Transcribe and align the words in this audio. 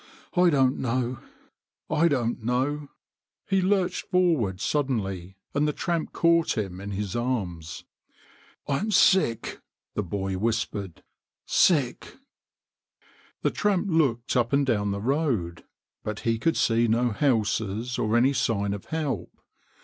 I 0.35 0.49
don't 0.49 0.79
know, 0.79 1.19
I 1.87 2.07
don't 2.07 2.41
know" 2.43 2.89
he 3.51 3.61
lurched 3.61 4.07
forward 4.07 4.59
suddenly, 4.59 5.35
and 5.53 5.67
the 5.67 5.73
tramp 5.73 6.11
caught 6.11 6.57
him 6.57 6.81
in 6.81 6.89
his 6.89 7.15
arms. 7.15 7.83
ON 7.85 8.15
THE 8.15 8.65
BRIGHTON 8.65 8.75
ROAD 8.77 8.85
85" 8.85 8.85
I'm 8.87 8.91
sick," 8.91 9.61
the 9.93 10.01
boy 10.03 10.37
whispered" 10.39 11.03
sick." 11.45 12.17
The 13.43 13.51
tramp 13.51 13.89
looked 13.91 14.35
up 14.35 14.51
and 14.51 14.65
down 14.65 14.89
the 14.89 15.01
road, 15.01 15.65
but 16.03 16.21
he 16.21 16.39
could 16.39 16.57
see 16.57 16.87
no 16.87 17.11
houses 17.11 17.99
or 17.99 18.17
any 18.17 18.33
sign 18.33 18.73
of 18.73 18.85
help. 18.85 19.29